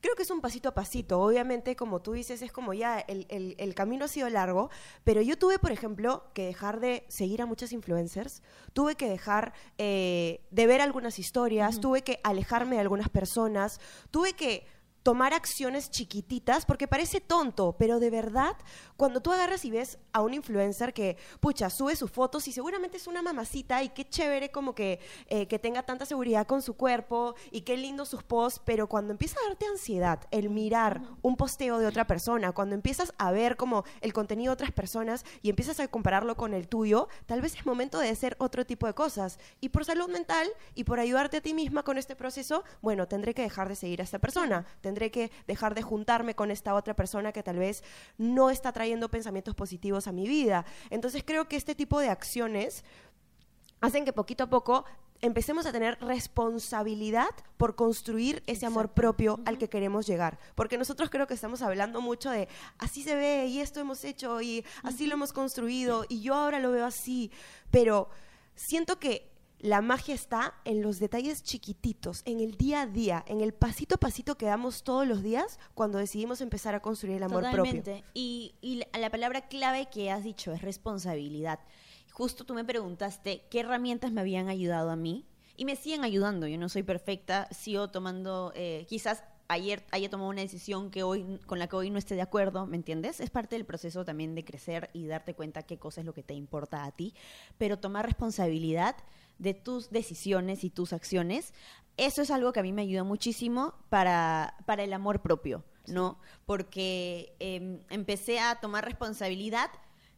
[0.00, 1.20] creo que es un pasito a pasito.
[1.20, 4.70] Obviamente, como tú dices, es como ya el, el- el camino ha sido largo,
[5.04, 9.52] pero yo tuve, por ejemplo, que dejar de seguir a muchas influencers, tuve que dejar
[9.78, 13.80] eh, de ver algunas historias, tuve que alejarme de algunas personas,
[14.10, 14.66] tuve que
[15.06, 18.56] tomar acciones chiquititas, porque parece tonto, pero de verdad,
[18.96, 22.96] cuando tú agarras y ves a un influencer que, pucha, sube sus fotos y seguramente
[22.96, 26.74] es una mamacita y qué chévere como que, eh, que tenga tanta seguridad con su
[26.74, 31.36] cuerpo y qué lindo sus posts, pero cuando empieza a darte ansiedad el mirar un
[31.36, 35.50] posteo de otra persona, cuando empiezas a ver como el contenido de otras personas y
[35.50, 38.94] empiezas a compararlo con el tuyo, tal vez es momento de hacer otro tipo de
[38.94, 39.38] cosas.
[39.60, 43.34] Y por salud mental y por ayudarte a ti misma con este proceso, bueno, tendré
[43.34, 44.66] que dejar de seguir a esta persona,
[44.96, 47.84] tendré que dejar de juntarme con esta otra persona que tal vez
[48.16, 50.64] no está trayendo pensamientos positivos a mi vida.
[50.88, 52.82] Entonces creo que este tipo de acciones
[53.82, 54.86] hacen que poquito a poco
[55.20, 57.28] empecemos a tener responsabilidad
[57.58, 60.38] por construir ese amor propio al que queremos llegar.
[60.54, 64.40] Porque nosotros creo que estamos hablando mucho de así se ve y esto hemos hecho
[64.40, 67.30] y así lo hemos construido y yo ahora lo veo así.
[67.70, 68.08] Pero
[68.54, 73.40] siento que la magia está en los detalles chiquititos, en el día a día, en
[73.40, 77.22] el pasito a pasito que damos todos los días cuando decidimos empezar a construir el
[77.22, 77.82] amor Totalmente.
[77.92, 78.10] propio.
[78.14, 81.58] Y, y la- la palabra clave que has dicho es responsabilidad.
[82.12, 86.46] Justo tú me preguntaste qué herramientas me habían ayudado a mí y me siguen ayudando.
[86.46, 91.38] Yo no soy perfecta, sigo tomando, eh, quizás ayer haya tomado una decisión que hoy,
[91.46, 93.20] con la que hoy no esté de acuerdo, ¿me entiendes?
[93.20, 96.22] Es parte del proceso también de crecer y darte cuenta qué cosa es lo que
[96.24, 97.14] te importa a ti,
[97.56, 98.96] pero tomar responsabilidad
[99.38, 101.52] de tus decisiones y tus acciones,
[101.96, 106.18] eso es algo que a mí me ayuda muchísimo para, para el amor propio, ¿no?
[106.44, 109.70] Porque em, empecé a tomar responsabilidad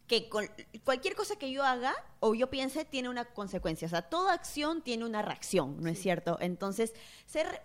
[0.08, 0.50] que con
[0.84, 3.86] cualquier cosa que yo haga o yo piense tiene una consecuencia.
[3.86, 6.38] O sea, toda acción tiene una reacción, ¿no es cierto?
[6.40, 6.94] Entonces,
[7.26, 7.62] ser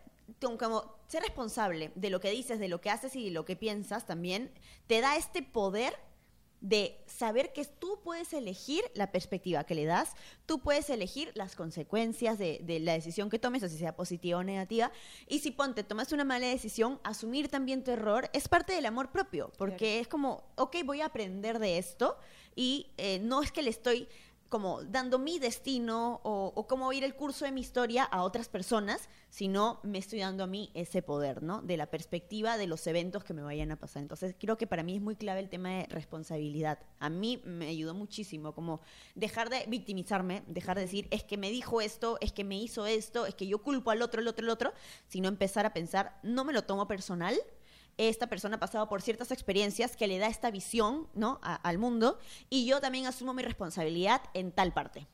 [0.59, 3.55] como ser responsable de lo que dices, de lo que haces y de lo que
[3.55, 4.51] piensas también
[4.87, 5.95] te da este poder
[6.63, 10.13] de saber que tú puedes elegir la perspectiva que le das,
[10.45, 14.39] tú puedes elegir las consecuencias de, de la decisión que tomes, o si sea positiva
[14.39, 14.89] o negativa,
[15.27, 19.11] y si ponte, tomas una mala decisión, asumir también tu error es parte del amor
[19.11, 22.17] propio, porque es como, ok, voy a aprender de esto,
[22.55, 24.07] y eh, no es que le estoy
[24.53, 29.09] como dando mi destino o, cómo ir el curso de mi historia a otras personas,
[29.31, 31.63] sino me estoy dando a mí ese poder, ¿no?
[31.63, 34.03] De la perspectiva de los eventos que me vayan a pasar.
[34.03, 36.77] Entonces, creo que para mí es muy clave el tema de responsabilidad.
[36.99, 38.81] A mí me ayudó muchísimo, como
[39.15, 42.85] dejar de victimizarme, dejar de decir, es que me dijo esto, es que me hizo
[42.85, 44.71] esto, es que yo culpo al otro, el otro, el otro,
[45.07, 47.35] sino empezar a pensar, no me lo tomo personal,
[47.97, 51.39] esta persona ha pasado por ciertas experiencias que le da esta visión ¿no?
[51.43, 52.17] A- al mundo
[52.49, 55.07] y yo también asumo mi responsabilidad en tal parte.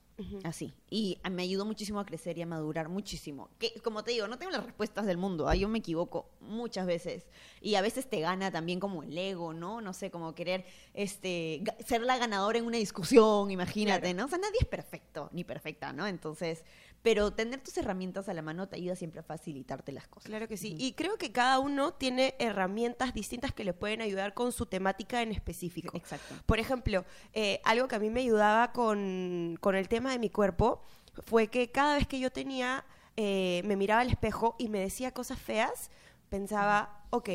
[0.44, 0.74] Así.
[0.90, 3.48] Y me ayudó muchísimo a crecer y a madurar muchísimo.
[3.58, 5.48] Que, como te digo, no tengo las respuestas del mundo.
[5.48, 7.26] ah, Yo me equivoco muchas veces.
[7.62, 9.80] Y a veces te gana también como el ego, ¿no?
[9.80, 14.18] No sé, como querer este, ser la ganadora en una discusión, imagínate, Claro.
[14.18, 14.26] ¿no?
[14.26, 16.06] O sea, nadie es perfecto ni perfecta, ¿no?
[16.06, 16.66] Entonces,
[17.02, 20.26] pero tener tus herramientas a la mano te ayuda siempre a facilitarte las cosas.
[20.26, 20.76] Claro que sí.
[20.78, 25.22] Y creo que cada uno tiene herramientas distintas que le pueden ayudar con su temática
[25.22, 25.96] en específico.
[25.96, 26.36] Exacto.
[26.46, 30.30] Por ejemplo, eh, algo que a mí me ayudaba con, con el tema de mi
[30.30, 30.82] cuerpo
[31.26, 32.86] fue que cada vez que yo tenía,
[33.16, 35.90] eh, me miraba al espejo y me decía cosas feas,
[36.30, 37.30] pensaba, ok,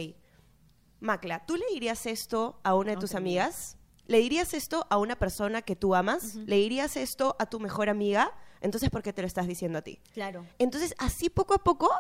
[1.01, 3.77] Macla, ¿tú le dirías esto a una de No tus amigas?
[4.07, 6.35] ¿Le dirías esto a una persona que tú amas?
[6.35, 8.33] ¿Le dirías esto a tu mejor amiga?
[8.65, 10.01] Entonces, ¿por qué te lo estás diciendo a ti?
[10.15, 10.47] Claro.
[10.59, 11.91] Entonces, así poco a poco,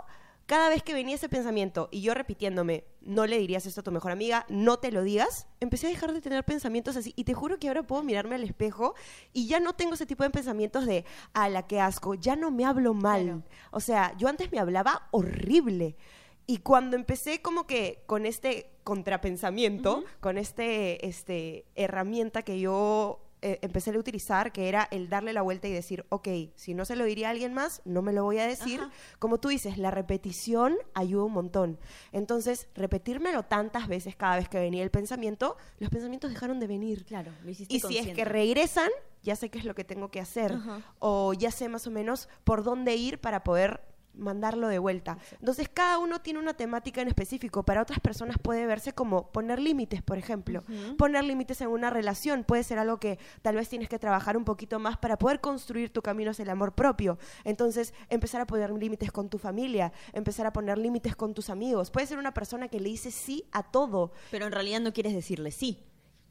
[0.46, 3.92] cada vez que venía ese pensamiento y yo repitiéndome, no le dirías esto a tu
[3.92, 7.12] mejor amiga, no te lo digas, empecé a dejar de tener pensamientos así.
[7.16, 8.94] Y te juro que ahora puedo mirarme al espejo
[9.35, 12.50] y ya no tengo ese tipo de pensamientos de, a la que asco, ya no
[12.50, 13.24] me hablo mal.
[13.24, 13.42] Claro.
[13.70, 15.96] O sea, yo antes me hablaba horrible.
[16.46, 23.59] Y cuando empecé como que con este contrapensamiento, con este, este herramienta que yo eh,
[23.61, 26.96] empecé a utilizar, que era el darle la vuelta y decir, ok, si no se
[26.96, 28.80] lo diría a alguien más, no me lo voy a decir.
[28.80, 28.90] Ajá.
[29.18, 31.78] Como tú dices, la repetición ayuda un montón.
[32.12, 37.04] Entonces, repetírmelo tantas veces cada vez que venía el pensamiento, los pensamientos dejaron de venir.
[37.04, 38.88] Claro, lo hiciste Y si es que regresan,
[39.22, 40.54] ya sé qué es lo que tengo que hacer.
[40.54, 40.80] Ajá.
[40.98, 43.83] O ya sé más o menos por dónde ir para poder
[44.16, 45.18] mandarlo de vuelta.
[45.38, 47.62] Entonces, cada uno tiene una temática en específico.
[47.62, 50.62] Para otras personas puede verse como poner límites, por ejemplo.
[50.96, 54.44] Poner límites en una relación puede ser algo que tal vez tienes que trabajar un
[54.44, 57.18] poquito más para poder construir tu camino hacia el amor propio.
[57.44, 61.90] Entonces, empezar a poner límites con tu familia, empezar a poner límites con tus amigos.
[61.90, 65.14] Puede ser una persona que le dice sí a todo Pero en realidad no quieres
[65.14, 65.83] decirle sí.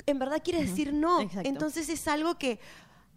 [0.05, 1.21] en verdad quiere decir no.
[1.21, 1.47] Exacto.
[1.47, 2.59] Entonces es algo que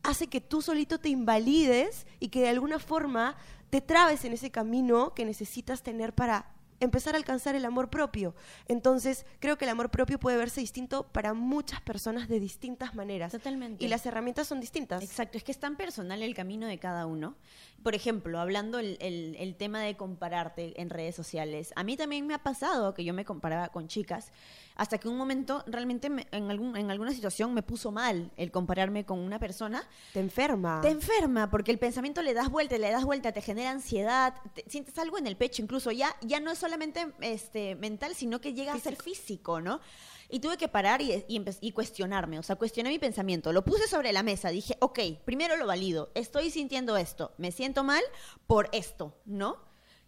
[0.02, 3.36] hace que tú solito te invalides y que de alguna forma
[3.70, 8.34] te trabes en ese camino que necesitas tener para empezar a alcanzar el amor propio.
[8.68, 13.32] Entonces, creo que el amor propio puede verse distinto para muchas personas de distintas maneras.
[13.32, 13.84] Totalmente.
[13.84, 15.02] Y las herramientas son distintas.
[15.02, 17.36] Exacto, es que es tan personal el camino de cada uno.
[17.82, 22.26] Por ejemplo, hablando el, el- el tema de compararte en redes sociales, a mí también
[22.26, 24.32] me ha pasado que yo me comparaba con chicas,
[24.74, 28.50] hasta que un momento realmente me- en, algún, en alguna situación me puso mal el
[28.50, 29.82] compararme con una persona.
[30.12, 30.80] Te enferma.
[30.82, 34.64] Te enferma porque el pensamiento le das vuelta, le das vuelta, te genera ansiedad, te-
[34.68, 38.52] sientes algo en el pecho, incluso ya, ya no es solamente este, mental, sino que
[38.52, 39.80] llega a ser físico, ¿no?
[40.28, 43.86] Y tuve que parar y, y, y cuestionarme, o sea, cuestioné mi pensamiento, lo puse
[43.86, 48.02] sobre la mesa, dije, ok, primero lo valido, estoy sintiendo esto, me siento mal
[48.48, 49.64] por esto, ¿no?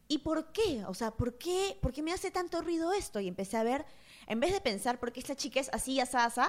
[0.09, 0.85] ¿y por qué?
[0.87, 3.21] O sea, ¿por qué, ¿por qué me hace tanto ruido esto?
[3.21, 3.85] Y empecé a ver,
[4.27, 6.40] en vez de pensar por qué esta chica es así, así, así,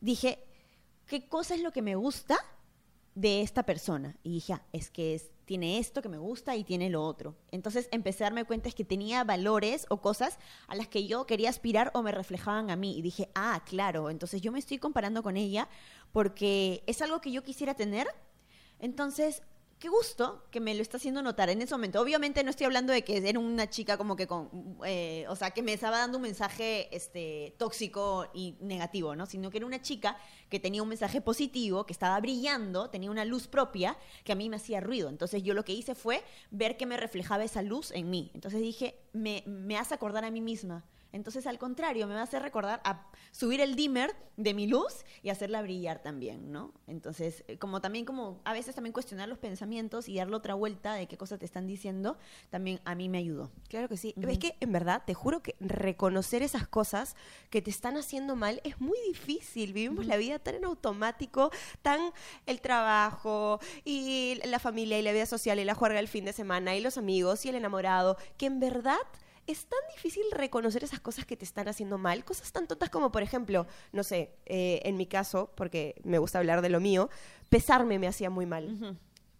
[0.00, 0.38] dije,
[1.06, 2.38] ¿qué cosa es lo que me gusta
[3.20, 4.16] de esta persona?
[4.22, 7.34] Y dije, ah, es que es, tiene esto que me gusta y tiene lo otro.
[7.50, 11.26] Entonces empecé a darme cuenta es que tenía valores o cosas a las que yo
[11.26, 12.96] quería aspirar o me reflejaban a mí.
[12.96, 15.68] Y dije, ah, claro, entonces yo me estoy comparando con ella
[16.12, 18.06] porque es algo que yo quisiera tener.
[18.78, 19.42] Entonces
[19.78, 22.00] qué gusto que me lo está haciendo notar en ese momento.
[22.00, 25.52] Obviamente no estoy hablando de que era una chica como que con, eh, o sea,
[25.52, 29.26] que me estaba dando un mensaje este, tóxico y negativo, ¿no?
[29.26, 30.16] Sino que era una chica
[30.48, 34.48] que tenía un mensaje positivo, que estaba brillando, tenía una luz propia que a mí
[34.48, 35.08] me hacía ruido.
[35.08, 38.30] Entonces yo lo que hice fue ver que me reflejaba esa luz en mí.
[38.34, 40.84] Entonces dije, me, me hace acordar a mí misma.
[41.12, 45.04] Entonces, al contrario, me va a hacer recordar a subir el dimmer de mi luz
[45.22, 46.72] y hacerla brillar también, ¿no?
[46.86, 50.94] Entonces, eh, como también como a veces también cuestionar los pensamientos y darle otra vuelta
[50.94, 52.18] de qué cosas te están diciendo,
[52.50, 53.50] también a mí me ayudó.
[53.68, 54.14] Claro que sí.
[54.16, 57.16] Es que, en verdad, te juro que reconocer esas cosas
[57.50, 59.72] que te están haciendo mal es muy difícil.
[59.72, 61.50] Vivimos la vida tan en automático,
[61.82, 62.12] tan
[62.46, 66.32] el trabajo y la familia y la vida social y la juerga del fin de
[66.32, 68.98] semana y los amigos y el enamorado, que en verdad
[69.48, 73.10] es tan difícil reconocer esas cosas que te están haciendo mal, cosas tan tontas como,
[73.10, 77.08] por ejemplo, no sé, eh, en mi caso, porque me gusta hablar de lo mío,
[77.48, 78.98] pesarme me hacía muy mal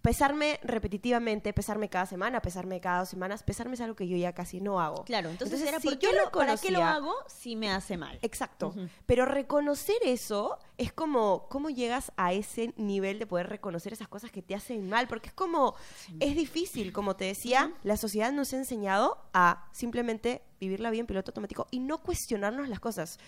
[0.08, 4.32] pesarme repetitivamente, pesarme cada semana, pesarme cada dos semanas, pesarme es algo que yo ya
[4.32, 5.04] casi no hago.
[5.04, 8.18] Claro, entonces, era ¿por qué lo, ¿para qué lo hago si me hace mal?
[8.22, 8.74] Exacto.
[9.04, 14.30] Pero reconocer eso es como, ¿cómo llegas a ese nivel de poder reconocer esas cosas
[14.30, 15.08] que te hacen mal?
[15.08, 15.74] Porque es como,
[16.20, 21.00] es difícil, como te decía, la sociedad nos ha enseñado a simplemente vivir la vida
[21.00, 23.18] en piloto automático y no cuestionarnos las cosas.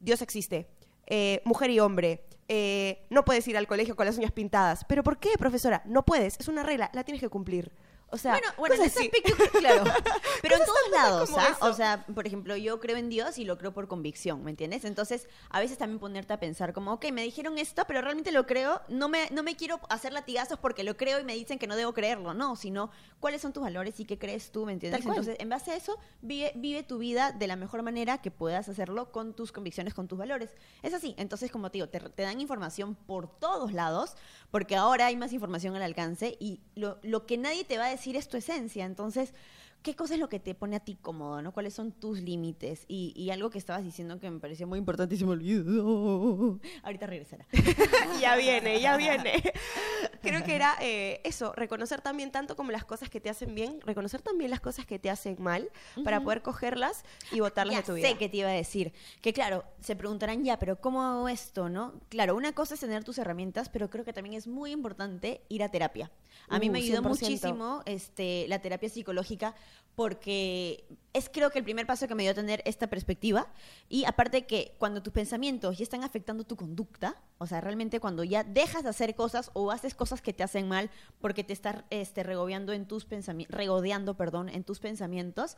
[0.00, 0.70] Dios existe
[1.06, 4.84] eh, mujer y hombre, eh, no puedes ir al colegio con las uñas pintadas.
[4.88, 5.82] ¿Pero por qué, profesora?
[5.86, 7.70] No puedes, es una regla, la tienes que cumplir.
[8.12, 9.84] O sea, bueno, bueno en ese aspecto, claro.
[10.42, 11.56] Pero en todos lados, ¿ah?
[11.60, 14.84] O sea, por ejemplo, yo creo en Dios y lo creo por convicción, ¿me entiendes?
[14.84, 18.46] Entonces, a veces también ponerte a pensar como, ok, me dijeron esto, pero realmente lo
[18.46, 21.66] creo, no me, no me quiero hacer latigazos porque lo creo y me dicen que
[21.66, 25.04] no debo creerlo, no, sino cuáles son tus valores y qué crees tú, ¿me entiendes?
[25.04, 28.68] Entonces, en base a eso, vive, vive tu vida de la mejor manera que puedas
[28.68, 30.50] hacerlo con tus convicciones, con tus valores.
[30.82, 34.16] Es así, entonces, como te digo, te, te dan información por todos lados,
[34.50, 37.90] porque ahora hay más información al alcance y lo, lo que nadie te va a
[37.90, 38.84] decir es tu esencia.
[38.84, 39.32] Entonces,
[39.82, 41.52] ¿qué cosa es lo que te pone a ti cómodo, no?
[41.52, 42.84] ¿Cuáles son tus límites?
[42.88, 46.58] Y, algo que estabas diciendo que me parecía muy importante y se me olvidó.
[46.82, 47.46] Ahorita regresará.
[48.20, 49.32] ya viene, ya viene.
[50.20, 53.80] Creo que era eh, eso, reconocer también tanto como las cosas que te hacen bien,
[53.82, 55.70] reconocer también las cosas que te hacen mal
[56.04, 58.08] para poder cogerlas y botarlas de tu vida.
[58.08, 58.92] sé que te iba a decir.
[59.20, 61.94] Que claro, se preguntarán ya, pero ¿cómo hago esto, no?
[62.08, 65.62] Claro, una cosa es tener tus herramientas, pero creo que también es muy importante ir
[65.62, 66.10] a terapia.
[66.48, 69.54] A mí me uh, ayudó muchísimo este, la terapia psicológica
[69.94, 73.48] porque es creo que el primer paso que me dio a tener esta perspectiva
[73.88, 78.24] y aparte que cuando tus pensamientos ya están afectando tu conducta, o sea, realmente cuando
[78.24, 81.84] ya dejas de hacer cosas o haces cosas que te hacen mal porque te estás
[81.90, 85.56] este, regodeando en tus pensamientos, regodeando, perdón, en tus pensamientos,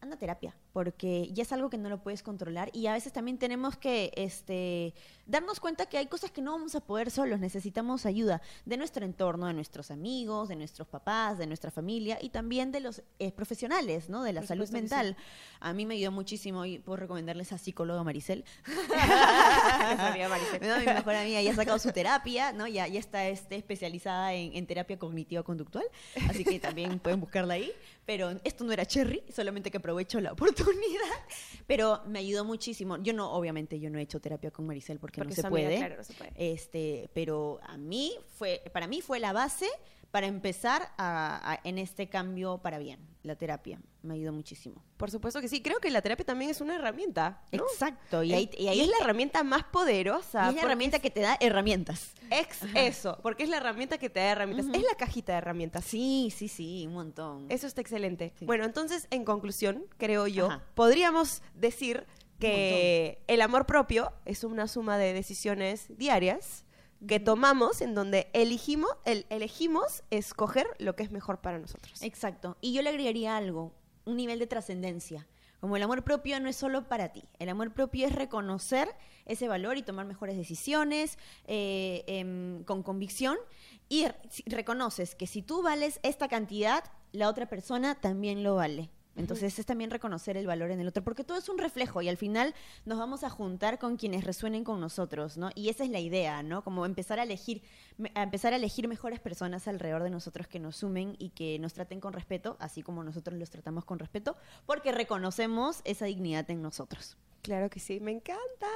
[0.00, 3.12] anda a terapia, porque ya es algo que no lo puedes controlar y a veces
[3.12, 4.94] también tenemos que este,
[5.26, 9.04] darnos cuenta que hay cosas que no vamos a poder solos, necesitamos ayuda de nuestro
[9.04, 13.32] entorno, de nuestros amigos, de nuestros papás, de nuestra familia y también de los eh,
[13.32, 14.22] profesionales, ¿no?
[14.22, 15.16] De la salud mental
[15.60, 18.44] a mí me ayudó muchísimo y puedo recomendarles a psicóloga Maricel.
[20.28, 20.60] Maricel.
[20.60, 22.66] mi mejor amiga ya ha sacado su terapia, ¿no?
[22.66, 25.84] Ya, ya está este, especializada en, terapia cognitiva conductual,
[26.28, 27.72] así que también pueden buscarla ahí.
[28.04, 30.72] Pero esto no era Cherry, solamente que aprovecho la oportunidad.
[31.66, 32.96] Pero me ayudó muchísimo.
[32.98, 36.04] Yo no, obviamente, yo no he hecho terapia con Maricel porque, no, se puede, no
[36.04, 36.32] se puede.
[36.34, 39.68] Este, pero a mí fue, para mí fue la base
[40.12, 40.92] para empezar
[41.64, 43.80] en este cambio para bien, la terapia.
[44.02, 44.84] Me ayudó muchísimo.
[44.98, 45.62] Por supuesto que sí.
[45.62, 47.40] Creo que la terapia también es una herramienta.
[47.50, 48.22] Exacto.
[48.22, 50.50] Y, ahí, es la herramienta más poderosa.
[50.50, 52.12] es la herramienta que te da herramientas.
[52.30, 54.66] Ex eso, porque es la herramienta que te da herramientas.
[54.74, 55.84] Es la cajita de herramientas.
[55.84, 57.46] Sí, sí, sí, un montón.
[57.48, 58.34] Eso está excelente.
[58.42, 62.06] Bueno, entonces, en conclusión, creo yo, podríamos decir
[62.42, 66.64] que el amor propio es una suma de decisiones diarias
[67.06, 72.02] que tomamos en donde elegimos, el, elegimos escoger lo que es mejor para nosotros.
[72.02, 72.56] Exacto.
[72.60, 73.72] Y yo le agregaría algo,
[74.04, 75.26] un nivel de trascendencia.
[75.60, 78.88] Como el amor propio no es solo para ti, el amor propio es reconocer
[79.26, 83.38] ese valor y tomar mejores decisiones eh, em, con convicción
[83.88, 84.06] y
[84.46, 88.90] reconoces que si tú vales esta cantidad, la otra persona también lo vale.
[89.16, 92.08] Entonces es también reconocer el valor en el otro, porque todo es un reflejo y
[92.08, 95.50] al final nos vamos a juntar con quienes resuenen con nosotros, ¿no?
[95.54, 96.62] Y esa es la idea, ¿no?
[96.64, 97.62] Como empezar a elegir,
[98.14, 102.00] empezar a elegir mejores personas alrededor de nosotros que nos sumen y que nos traten
[102.00, 104.36] con respeto, así como nosotros los tratamos con respeto,
[104.66, 107.16] porque reconocemos esa dignidad en nosotros.
[107.42, 108.68] Claro que sí, me encanta.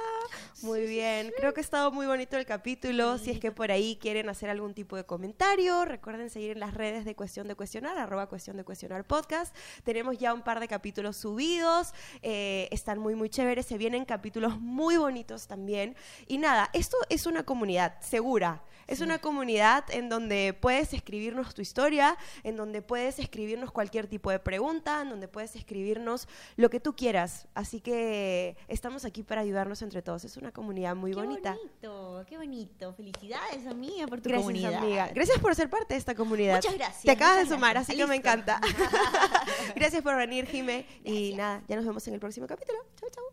[0.61, 3.17] Muy bien, creo que ha estado muy bonito el capítulo.
[3.17, 6.73] Si es que por ahí quieren hacer algún tipo de comentario, recuerden seguir en las
[6.73, 9.55] redes de Cuestión de Cuestionar, arroba Cuestión de Cuestionar Podcast.
[9.85, 14.59] Tenemos ya un par de capítulos subidos, eh, están muy, muy chéveres, se vienen capítulos
[14.59, 15.95] muy bonitos también.
[16.27, 18.63] Y nada, esto es una comunidad segura.
[18.87, 24.31] Es una comunidad en donde puedes escribirnos tu historia, en donde puedes escribirnos cualquier tipo
[24.31, 27.47] de pregunta, en donde puedes escribirnos lo que tú quieras.
[27.53, 30.23] Así que estamos aquí para ayudarnos entre todos.
[30.23, 31.55] Es una comunidad muy qué bonita.
[31.55, 32.93] bonito, qué bonito.
[32.93, 34.75] Felicidades, amiga, por tu Gracias, comunidad.
[34.75, 35.09] amiga.
[35.13, 36.55] Gracias por ser parte de esta comunidad.
[36.55, 37.89] Muchas gracias, Te acabas de sumar, gracias.
[37.89, 38.61] así que me encanta.
[39.75, 40.85] gracias por venir, Jime.
[41.03, 42.79] Y nada, ya nos vemos en el próximo capítulo.
[42.99, 43.23] Chau, chau.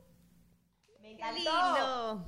[1.00, 2.24] Qué lindo.